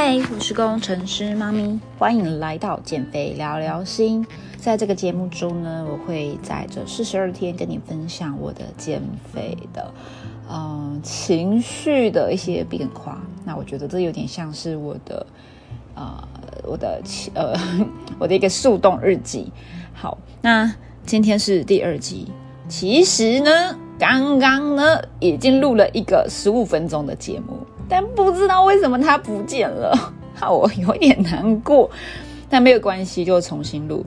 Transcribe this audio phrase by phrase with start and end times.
[0.00, 4.24] 嗨，我是工程师妈咪，欢迎来到减肥聊聊心。
[4.56, 9.02] 在这个节目中呢，我会在这四十二天跟你分享我的减
[9.34, 9.92] 肥的，
[10.48, 13.20] 嗯，情绪的一些变化。
[13.44, 15.26] 那我觉得这有点像是我的，
[15.96, 16.28] 呃，
[16.62, 17.02] 我的
[17.34, 17.58] 呃，
[18.20, 19.52] 我的一个速冻日记。
[19.92, 20.72] 好，那
[21.04, 22.28] 今天是第二集。
[22.68, 27.56] 其实呢，刚刚呢已经录了一个十五分钟的节目。
[27.88, 31.90] 但不知道为什么它不见了， 我有点难过。
[32.50, 34.04] 但没有关系，就重新录。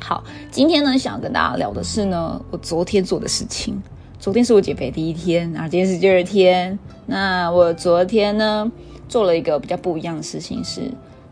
[0.00, 3.82] 好，今天呢，想跟大家聊的是呢，我昨天做的事情。
[4.18, 6.78] 昨天是我减肥第一天，然后今天是第二天。
[7.06, 8.70] 那我昨天呢，
[9.08, 10.82] 做了一个比较不一样的事情，是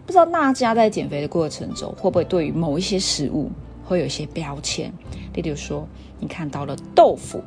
[0.04, 3.50] 不知道大家在减肥的过程中，会不会对于某一些食物
[3.84, 4.92] 会有一些标签？
[5.34, 5.86] 例如说，
[6.18, 7.42] 你看到了豆腐，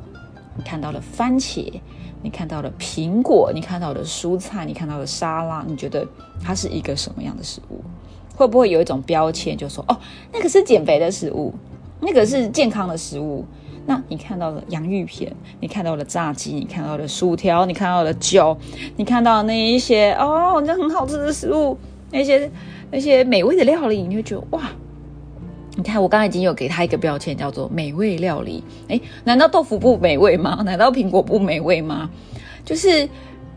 [0.58, 1.80] 你看到了番茄。
[2.20, 6.04] 你看到了苹果，你看到了蔬菜，你看到了沙拉，你觉得
[6.42, 7.80] 它是一个什么样的食物？
[8.34, 9.96] 会不会有一种标签，就说哦，
[10.32, 11.54] 那个是减肥的食物，
[12.00, 13.44] 那个是健康的食物？
[13.86, 18.58] 那你看到了洋芋片，你看到了炸鸡，你看到了薯条，你看到了酒，
[18.96, 21.78] 你看到那一些哦，那很好吃的食物，
[22.10, 22.50] 那些
[22.90, 24.62] 那些美味的料理，你会觉得哇。
[25.78, 28.64] 你看，我刚才已经有给他一个标签，叫做美味料理。
[28.88, 30.60] 哎，难道豆腐不美味吗？
[30.64, 32.10] 难道苹果不美味吗？
[32.64, 33.08] 就是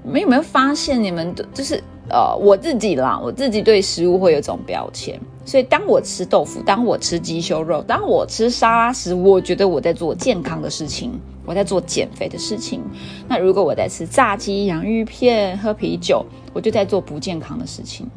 [0.04, 5.20] 没有没有发现你们，就是呃，我自己啦，我自己对食物会有种标签。
[5.46, 12.84] 所以当我吃豆腐，当我吃鸡胸肉，当我吃沙拉时，我觉得我在做健康的事情，我在做减肥的事情。
[13.28, 18.08] 那如果我在吃炸鸡、洋芋片、喝啤酒，我就在做不健康的事情。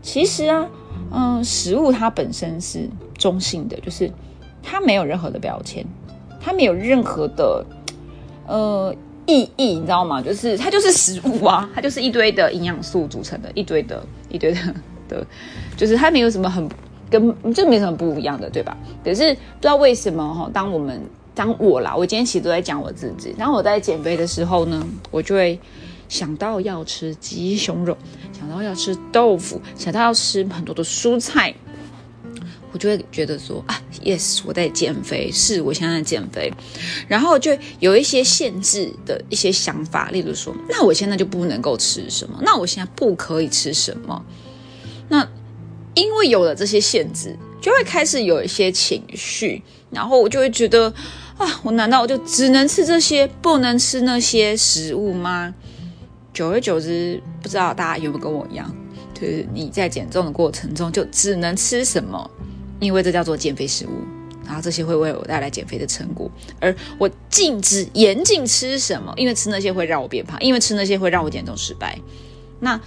[0.00, 0.68] 其实啊。
[1.12, 4.10] 嗯，食物它本身是中性的，就是
[4.62, 5.84] 它没有任何的标签，
[6.40, 7.64] 它没有任何的
[8.46, 8.94] 呃
[9.26, 10.22] 意义，你知道吗？
[10.22, 14.58] 就是它就是食物啊，它就是一堆的营养素组成的，一堆的一堆的
[15.08, 15.26] 的，
[15.76, 16.68] 就是它没有什么很
[17.10, 18.76] 跟这没什么不一样的，对吧？
[19.04, 21.00] 可是不知道为什么哈，当我们
[21.34, 25.58] 当我啦，我今天其实都在讲我自己，当我在减肥的时候呢，我就会。
[26.10, 27.96] 想到要吃鸡胸肉，
[28.38, 31.54] 想到要吃豆腐，想到要吃很多的蔬菜，
[32.72, 36.52] 我就会觉得说啊，yes，我在减肥，是我现在在减肥，
[37.06, 42.40] 然后就有一些限制的一些想法，例如说，那我现在就不能够吃什么？
[42.42, 44.24] 那我现在不可以吃什么？
[45.08, 45.26] 那
[45.94, 50.92] 因为有了这些限制，就会开始有一些情绪，然后我就会觉得
[51.38, 55.54] 啊，我难道我就只能吃这些，不能吃那些食物吗？
[56.32, 58.74] 久而久之，不知道大家有没有跟我一样，
[59.14, 62.30] 就是你在减重的过程中就只能吃什么，
[62.78, 63.90] 因为这叫做减肥食物，
[64.46, 66.30] 然后这些会为我带来减肥的成果，
[66.60, 71.98] 而我禁止严禁吃什么，因为吃那些会让我变胖，因为吃那些会让我减重失败。
[72.60, 72.80] 那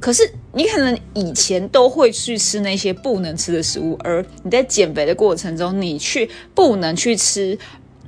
[0.00, 7.58] 可是你可能以前都会去吃那些不能吃的食物，而你在减肥的过程中，你去不能去吃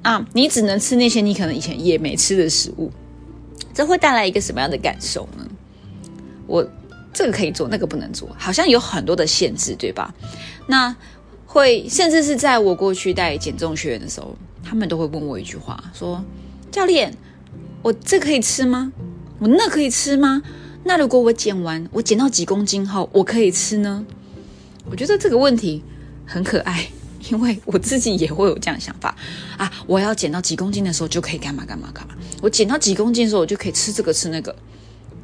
[0.03, 2.91] 啊，你只能吃那些你可能以前也没吃的食物。
[3.77, 5.47] 这会带来一个什么样的感受呢？
[6.47, 6.67] 我
[7.13, 10.15] 这个可以做，那个不能做，好像有很多的限制，对吧？
[10.67, 10.97] 那
[11.45, 16.25] 会甚至是在我过去带减重学员的时候，他们都会问我一句话，说
[16.73, 17.13] ：“教练，
[17.83, 18.91] 我这可以吃吗？
[19.41, 20.43] 我那可以吃吗？
[20.85, 24.07] 那如果我减完，我减到几公斤后，我可以吃呢？”
[24.91, 25.85] 我觉得这个问题
[26.25, 26.89] 很可爱。
[27.31, 29.17] 因为我自己也会有这样的想法
[29.57, 32.15] 啊，我要减到几公斤的时候就可以干嘛干嘛干嘛。
[32.43, 34.55] 我减到几公斤的时候，我就可以吃这个吃那个。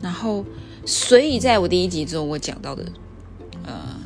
[0.01, 0.45] 然后，
[0.85, 2.85] 所以在我第一集之后我讲到的，
[3.65, 3.97] 呃，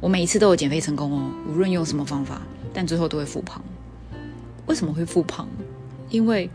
[0.00, 2.40] 我每一次都有减肥成功哦，无论用什么方法，
[2.72, 3.62] 但最后都会复胖。
[4.66, 5.48] 为什么会复胖？
[6.08, 6.48] 因为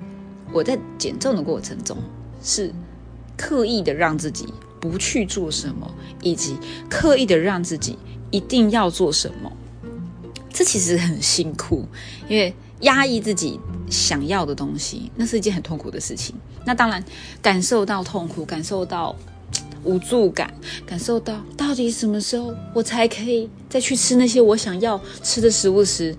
[0.54, 1.98] 我在减重的过程中
[2.42, 2.74] 是
[3.36, 4.48] 刻意的让自己
[4.80, 6.58] 不去做什么，以及
[6.90, 7.98] 刻意的让自己
[8.32, 9.52] 一定要做什么。
[10.56, 11.86] 这其实很辛苦，
[12.30, 16.34] 因为压抑自己想要的东西，那是一件很痛苦的事情。
[16.66, 17.04] 那当然，
[17.42, 19.14] 感受到痛苦，感受到
[19.84, 20.54] 无助感，
[20.86, 26.16] 感受到到底什么时候我才可以再去吃那些我想要吃的食物时，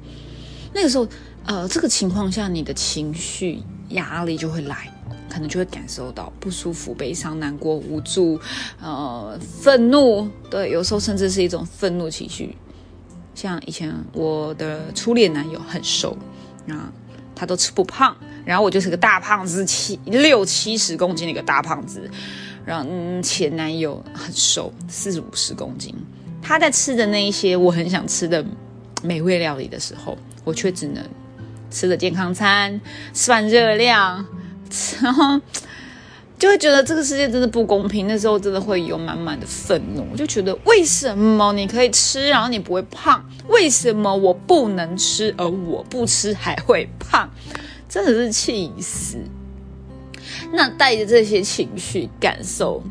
[0.74, 1.08] 那个时候，
[1.46, 4.92] 呃，这个情况下，你的情绪压力就会来，
[5.30, 8.38] 可能就会感受到不舒服、悲伤、难过、无助，
[8.82, 12.54] 呃，愤怒，对，有时候甚至是一种愤怒情绪。
[13.36, 16.16] 像以前我的初恋男友很瘦，
[16.68, 16.90] 啊，
[17.34, 18.16] 他都吃不胖，
[18.46, 22.10] 然后我就是个大胖子，七六七十公斤的一个大胖子。
[22.64, 22.90] 然后
[23.22, 25.94] 前男友很瘦，四五十公斤，
[26.42, 28.44] 他在吃的那一些我很想吃的
[29.02, 31.04] 美味料理的时候，我却只能
[31.70, 32.80] 吃的健康餐，
[33.12, 34.26] 算热量，
[35.00, 35.40] 然后
[36.38, 38.06] 就会觉得这个世界真的不公平。
[38.06, 43.24] 那时候真的会有满满的愤怒，我就觉得为什么你可以吃，然后你不会胖？
[43.48, 47.30] 为什么我不能吃，而我不吃还会胖？
[47.88, 49.18] 真的是气死！
[50.52, 52.82] 那带着这些情绪感受。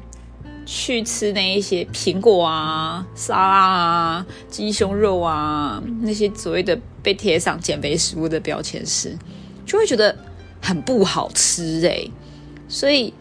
[0.68, 9.16] 去吃那一些苹果啊、沙拉啊、鸡胸肉啊，那些所谓的被贴上减肥食物的标签时，
[9.64, 10.18] 就会觉得
[10.60, 12.10] 很不好吃哎。
[12.68, 13.14] 所以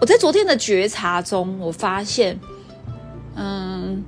[0.00, 2.38] 我在昨天的觉察中，我发现，
[3.34, 4.04] 嗯，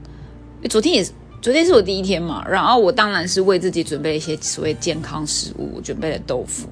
[0.69, 6.69] 昨天也是，昨天是我第一天嘛，然后我当然是为自己准备一些所谓健康食物，准备了豆腐，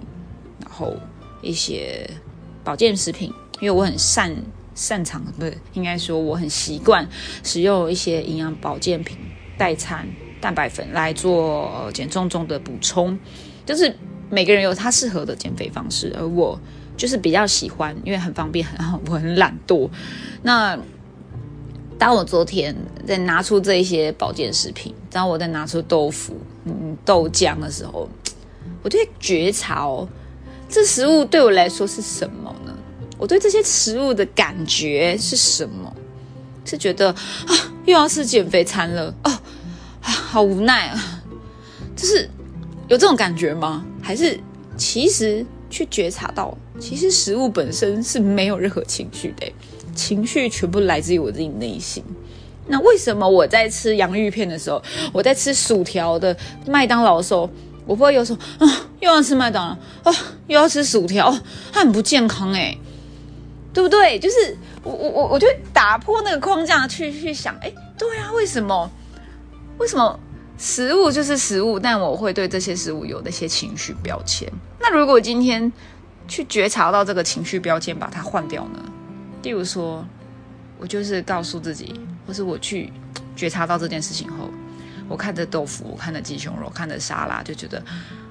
[0.61, 0.95] 然后
[1.43, 2.09] 一些
[2.63, 4.35] 保健食品，因为我很擅。
[4.75, 7.05] 擅长不是应该说我很习惯
[7.43, 9.19] 使用一些营养保健品
[9.59, 10.07] 代餐
[10.41, 13.19] 蛋白粉来做减重中的补充，
[13.67, 13.93] 就是
[14.31, 16.57] 每个人有他适合的减肥方式，而我
[16.99, 19.89] 就是比较喜欢，因为很方便，很好，我很懒惰。
[20.43, 20.79] 那
[21.97, 26.37] 当我昨天在拿出这一些保健食品，当我在拿出豆腐、
[26.67, 28.07] 嗯豆浆的时候，
[28.83, 30.07] 我就会觉察哦，
[30.69, 32.77] 这食物对我来说是什么呢？
[33.17, 35.95] 我对这些食物的感觉是什么？
[36.65, 37.55] 是觉得啊，
[37.87, 39.33] 又要吃减肥餐了哦，
[40.01, 41.23] 好无奈啊！
[41.97, 42.29] 就是
[42.89, 43.85] 有这种感觉吗？
[44.03, 44.39] 还是
[44.77, 49.51] 其实去觉察到，其实食物本身是没有任何情绪的，
[49.95, 52.03] 情绪全部来自于我自己内心。
[52.67, 54.83] 那为什么我在吃洋芋片的时候，
[55.13, 56.37] 我在吃薯条的
[56.67, 57.49] 麦当劳的时候，
[57.87, 58.67] 我不会有说啊，
[59.01, 60.17] 又要吃麦当劳啊，
[60.47, 61.37] 又要吃薯条，
[61.73, 62.77] 它很不健康哎。
[63.71, 64.19] 对不对？
[64.19, 68.91] 就是我我我我就打破那个框架去去想，哎，对啊，为什么？
[69.77, 70.19] 为什么
[70.57, 71.79] 食物就是食物？
[71.79, 74.51] 但我会对这些食物有那些情绪标签。
[74.81, 75.71] 那如果今天
[76.29, 78.81] 去觉察到这个情绪标签，把它换掉呢？
[79.43, 80.07] 例如说，
[80.79, 82.93] 我就是告诉自己，或是我去
[83.35, 84.51] 觉察到这件事情后，
[85.09, 87.83] 我看着豆腐，我看着鸡胸肉，看着沙拉，就觉得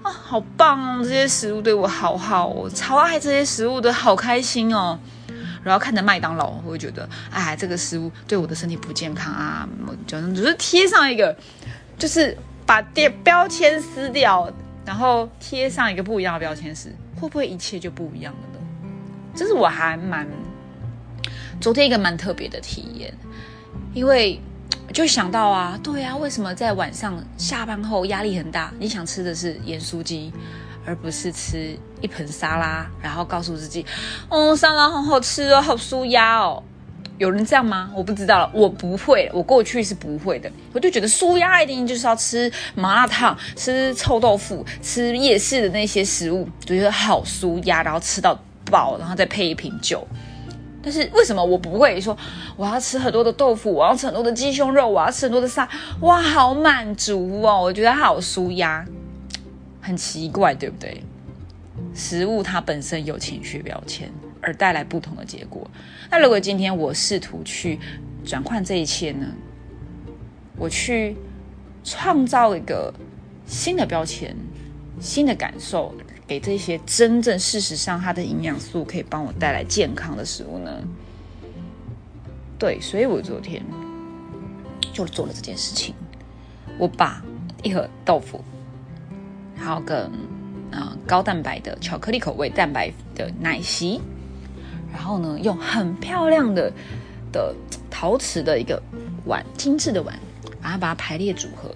[0.04, 1.04] 啊，好棒哦！
[1.04, 5.00] 这些食物对我好好，我超爱这些食物的，好开心哦。
[5.64, 9.68] 然后看着麦当劳，我会觉得，哎，这个食物对我的身体不健康啊！
[10.06, 11.36] 就只是贴上一个，
[11.98, 14.50] 就是把标标签撕掉，
[14.86, 18.66] 然后贴上一个不一样的标签时，会不会一切就不一样了呢？
[19.36, 20.28] 这是我还蛮
[21.60, 23.14] 昨天一个蛮特别的体验，
[23.94, 24.40] 因为
[24.94, 28.72] 就想到啊，对啊，为什么在晚上下班后压力很大？
[28.80, 30.32] 你想吃的是盐酥鸡。
[30.90, 33.86] 而不是吃一盆沙拉，然后告诉自己，
[34.30, 36.64] 哦，沙拉好好吃哦，好舒压哦。
[37.18, 37.92] 有人这样吗？
[37.96, 40.52] 我不知道了，我不会，我过去是不会的。
[40.74, 50.08] 我就觉得舒压一定就是要吃麻辣烫、吃臭豆腐、吃夜市的那些食物，就觉得好舒压，然后吃到饱，然后再配一瓶酒。
[50.84, 52.16] 但是为什么我不会说
[52.56, 55.68] 我要吃很多的豆腐，我要吃很多的鸡胸肉，我要吃很多的沙？
[56.02, 58.86] 哇，好满足哦，我觉得好舒压。
[59.82, 61.04] 很奇怪，对不对？
[61.94, 64.12] 食物它本身有情绪标签，
[64.48, 65.70] 而带来不同的结果。
[66.10, 67.78] 那如果今天我试图去
[68.26, 69.28] 转换这一切呢？
[70.56, 71.18] 我去
[71.84, 72.94] 创造一个
[73.46, 74.34] 新的标签、
[75.02, 75.94] 新的感受，
[76.26, 80.72] 给这些真正事实上它的营养素可以帮我带来健康的食物呢？
[82.58, 83.62] 对，所以我昨天
[84.94, 85.94] 就做了这件事情。
[86.80, 87.22] 我把
[87.62, 88.42] 一盒豆腐。
[89.60, 90.12] 然后跟
[90.72, 94.00] 嗯高蛋白的巧克力口味蛋白的奶昔，
[94.98, 96.74] 然后呢用很漂亮的
[97.32, 97.54] 的
[97.88, 98.82] 陶瓷的一个
[99.26, 100.20] 碗精致的碗，
[100.60, 101.70] 然后把它排列组合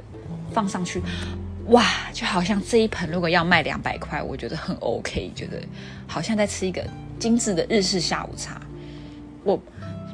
[0.51, 0.99] 放上去，
[1.67, 5.61] 哇，就好像这一盆如果要卖两百块，我觉得很 OK，觉得
[6.07, 6.83] 好像在吃一个
[7.19, 8.59] 精致的日式下午茶。
[9.43, 9.59] 我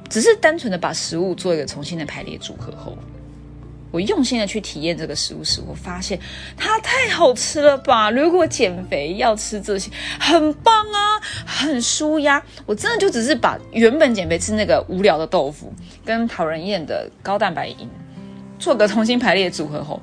[0.10, 2.98] 只是单纯的把食物做一个重新的排列组合后。
[3.90, 6.20] 我用心的去体验这个食物时，我发现
[6.58, 8.12] 它太好吃了吧！
[8.12, 9.90] 如果减肥要吃这些，
[10.20, 11.00] 很棒啊，
[11.46, 12.44] 很舒压。
[12.66, 15.72] 我真的就只是把原本减肥吃那个无聊的豆腐
[16.06, 17.90] 跟讨人厌的高蛋白饮
[18.60, 20.02] 做个重新排列组合后，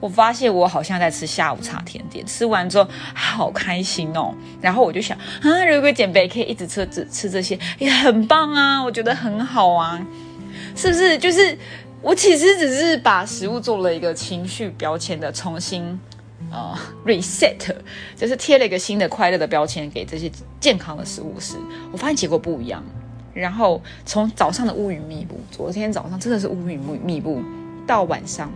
[0.00, 2.26] 我发现我好像在吃下午茶甜点。
[2.26, 10.04] 吃完之后好开心哦，然后我就想啊，如果减肥可以一直吃只吃这些，也很棒啊，我觉得很好啊，
[10.74, 11.16] 是不是？
[11.16, 11.56] 就是。
[12.02, 15.98] 我其实只是把食物做了一个情绪标签的重新
[16.50, 17.74] 呃 reset，
[18.16, 21.56] 就是贴了一个新的快乐的标签给这些健康的食物时，
[21.92, 22.82] 我发现结果不一样。
[23.32, 27.40] 然后从早上的乌云密布，昨天早上真的是乌云密密布，
[27.86, 28.50] 到晚上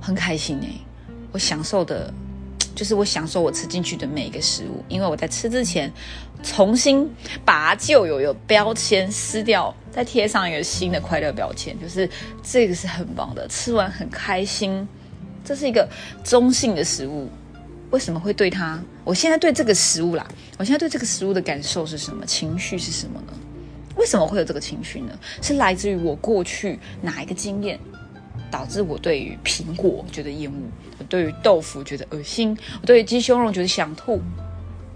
[0.00, 0.68] 很开心哎，
[1.32, 2.12] 我享受的
[2.74, 5.92] 就是我享受我吃进去的每一个食物，因为我在吃之前
[6.42, 7.08] 重新
[7.44, 12.08] 把旧有有标签撕掉，再贴上一个新的快乐标签，就是
[12.42, 14.86] 这个是很棒的，吃完很开心。
[15.44, 15.88] 这是一个
[16.22, 17.28] 中性的食物，
[17.90, 18.78] 为什么会对它？
[19.04, 20.26] 我现在对这个食物啦，
[20.58, 22.24] 我现在对这个食物的感受是什么？
[22.26, 23.32] 情绪是什么呢？
[23.96, 25.18] 为什么会有这个情绪呢？
[25.40, 27.78] 是来自于我过去哪一个经验，
[28.50, 30.56] 导致我对于苹果觉得厌恶，
[30.98, 34.20] 我对于豆腐觉得恶心，我对于鸡胸肉觉得想吐？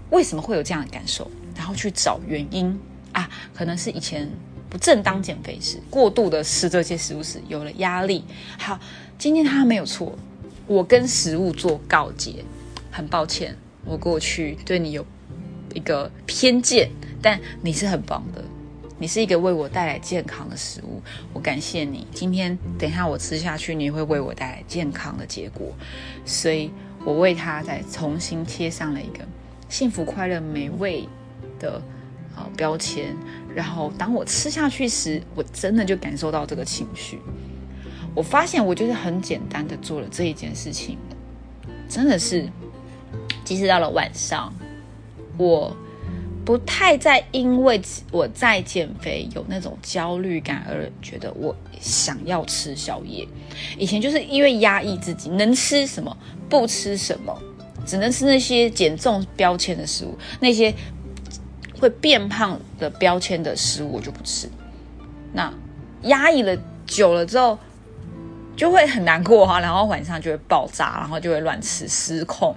[0.09, 1.29] 为什么会有这样的感受？
[1.57, 2.79] 然后去找原因
[3.11, 4.29] 啊，可能是以前
[4.69, 8.23] 不正当减肥时，过度的吃这些食物时有了压力。
[8.57, 8.79] 好，
[9.17, 10.17] 今天他没有错。
[10.67, 12.43] 我跟食物做告诫，
[12.91, 15.05] 很抱歉，我过去对你有
[15.73, 16.89] 一个偏见，
[17.21, 18.43] 但你是很棒的，
[18.99, 22.05] 你是一个为我带来健康的食物，我感谢你。
[22.13, 25.73] 今天等一下我吃下去，你会为我带来健康的结果，
[26.25, 26.69] 所以
[27.05, 29.25] 我为他再重新贴上了一个
[29.69, 31.07] 幸福、快乐、美味
[31.59, 31.81] 的
[32.35, 33.15] 呃标签。
[33.55, 37.19] 然后当我吃下去时，我真的就感受到这个情绪。
[38.13, 40.97] 我发现，我就是很简单的做了这一件事情，
[41.87, 42.47] 真的是，
[43.43, 44.51] 即使到了晚上，
[45.37, 45.75] 我
[46.43, 53.27] 不太再因为我在减肥有那种焦虑感而觉得我想要吃宵夜。
[53.77, 56.15] 以前就是因为压抑自己，能吃什么
[56.49, 57.39] 不吃什么，
[57.85, 60.73] 只能吃那些减重标签的食物，那些
[61.79, 64.49] 会变胖的标签的食物我就不吃。
[65.33, 65.53] 那
[66.03, 67.57] 压抑了久了之后。
[68.55, 72.55] 就会很难过哈，然后晚上就会爆炸，然后就会乱吃失控。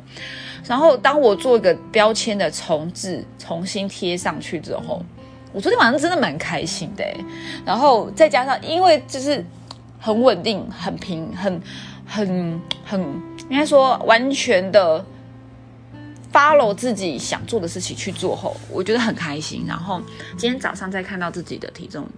[0.65, 5.05] 然后当我做一个标签的重置，重新贴上去之后，
[5.53, 7.05] 我昨天晚上真的蛮开心的。
[7.67, 9.45] 然后再加上，因为就是
[9.99, 11.61] 很稳定、很平、很
[12.07, 12.99] 很很，
[13.51, 15.05] 应该说完全的
[16.33, 19.65] follow 自己想做的事情去做后，我觉得很开心。
[19.67, 20.01] 然后
[20.37, 22.09] 今天早上再看到自己的体重。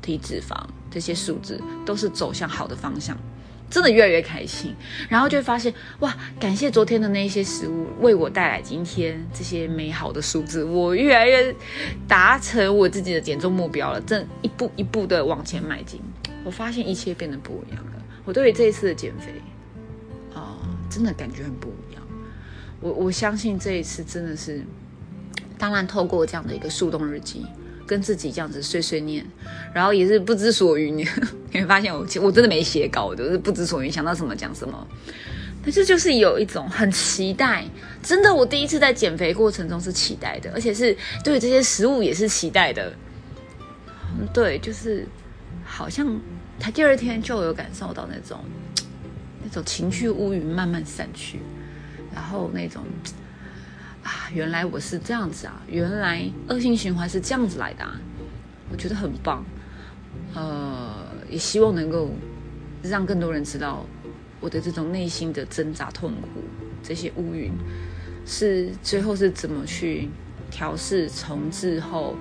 [0.00, 0.56] 体脂肪
[0.90, 3.16] 这些数字都是走向好的方向，
[3.70, 4.74] 真的越来越开心。
[5.08, 11.54] 然后就会发现，哇，感谢昨天的那些食物为我带来今天这些美好的数字，我越来越
[12.08, 16.00] 达成我自己的减重目标了，正一步一步的往前迈进。
[16.44, 17.92] 我发现一切变得不一样了。
[18.24, 19.40] 我对于这一次的减肥
[20.34, 20.58] 啊，
[20.90, 21.72] 真的感觉很不。
[22.82, 24.62] 我我相信这一次真的是，
[25.56, 27.46] 当然透过这样的一个速冻日记。
[27.84, 29.26] 跟自己这样子碎碎念，
[29.74, 30.96] 然后也是不知所云。
[30.96, 31.04] 你
[31.52, 34.86] 会发现我我真的没写稿，我就是不知所云，想到什么讲什么。
[35.62, 37.64] 但是就是有一种很期待，
[38.02, 42.94] 真的，我第一次在减肥过程中是期待的，而且是对这些食物也是期待的。
[44.16, 45.06] 嗯，对，就是
[45.64, 46.18] 好像
[46.58, 48.38] 他第二天就有感受到那种
[49.42, 51.40] 那种情绪乌云慢慢散去，
[52.14, 52.84] 然后那种。
[54.02, 55.62] 啊，原来我是这样子啊！
[55.68, 58.00] 原来恶性循环是这样子来的，啊，
[58.68, 59.44] 我觉得很棒。
[60.34, 62.10] 呃，也希望能够
[62.82, 63.86] 让更多人知道
[64.40, 66.42] 我的这种内心的挣扎、痛苦，
[66.82, 67.52] 这些乌云
[68.26, 70.08] 是最后是怎么去
[70.50, 72.16] 调试、重置后，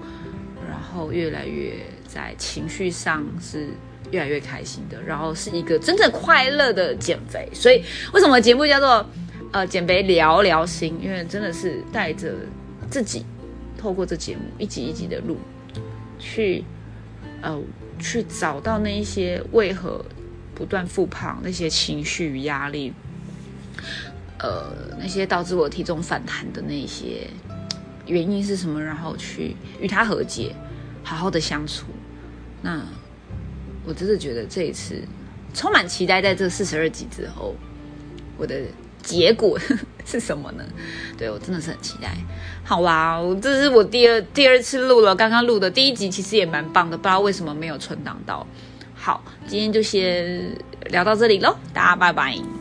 [0.69, 1.73] 然后越来越
[2.07, 3.69] 在情绪上是
[4.11, 7.49] 越来越开心的，然后是一个真正快乐的减肥。
[7.55, 7.83] 所以，
[8.13, 9.03] 为什么节目叫做？
[9.51, 12.33] 呃，减肥聊聊心，因为真的是带着
[12.89, 13.25] 自己，
[13.77, 15.37] 透过这节目一集一集的录，
[16.17, 16.63] 去
[17.41, 17.61] 呃
[17.99, 20.05] 去找到那一些为何
[20.55, 22.93] 不断复胖那些情绪与压力，
[24.39, 27.27] 呃那些导致我体重反弹的那些
[28.05, 30.55] 原因是什么，然后去与他和解，
[31.03, 31.87] 好好的相处。
[32.61, 32.81] 那
[33.83, 35.03] 我真的觉得这一次
[35.53, 37.53] 充满期待，在这四十二集之后，
[38.37, 38.61] 我的。
[39.03, 39.57] 结果
[40.05, 40.63] 是什么呢？
[41.17, 42.09] 对我真的是很期待。
[42.63, 48.45] 好啦，这是我第二第二次录了，刚刚录的第一集其实也蛮棒的，不知道为什么没有存档到。
[48.95, 50.55] 好，今天就先
[50.91, 52.60] 聊到这里喽，大家拜拜。